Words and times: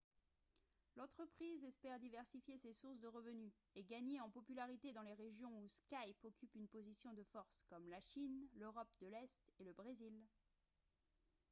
l'entreprise 0.95 1.63
espère 1.63 1.99
diversifier 1.99 2.57
ses 2.57 2.73
sources 2.73 2.99
de 3.01 3.07
revenus 3.07 3.53
et 3.75 3.83
gagner 3.83 4.19
en 4.19 4.31
popularité 4.31 4.93
dans 4.93 5.03
les 5.03 5.13
régions 5.13 5.55
où 5.61 5.67
skype 5.69 6.17
occupe 6.23 6.55
une 6.55 6.67
position 6.69 7.13
de 7.13 7.21
force 7.31 7.61
comme 7.69 7.87
la 7.87 8.01
chine 8.01 8.49
l'europe 8.55 8.89
de 9.01 9.05
l'est 9.05 9.39
et 9.59 9.63
le 9.63 9.73
brésil 9.73 10.25